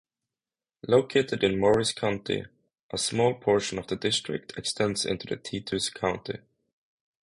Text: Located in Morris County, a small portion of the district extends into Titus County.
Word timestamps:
Located 0.87 1.43
in 1.43 1.59
Morris 1.59 1.93
County, 1.93 2.47
a 2.89 2.97
small 2.97 3.35
portion 3.35 3.77
of 3.77 3.85
the 3.85 3.95
district 3.95 4.51
extends 4.57 5.05
into 5.05 5.27
Titus 5.35 5.91
County. 5.91 6.39